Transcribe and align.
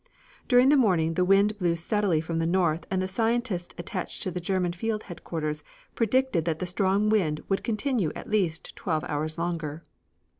During 0.47 0.69
the 0.69 0.77
morning 0.81 1.13
the 1.13 1.23
wind 1.23 1.59
blew 1.59 1.75
steadily 1.75 2.21
from 2.21 2.39
the 2.39 2.47
north 2.47 2.87
and 2.89 2.99
the 2.99 3.07
scientists 3.07 3.75
attached 3.77 4.23
to 4.23 4.31
the 4.31 4.39
German 4.41 4.73
Field 4.73 5.03
Headquarters 5.03 5.63
predicted 5.93 6.43
that 6.45 6.57
the 6.57 6.65
strong 6.65 7.07
wind 7.11 7.43
would 7.49 7.63
continue 7.63 8.11
at 8.15 8.27
least 8.27 8.75
twelve 8.75 9.03
hours 9.03 9.37
longer. 9.37 9.83